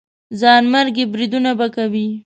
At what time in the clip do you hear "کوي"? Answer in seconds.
1.75-2.07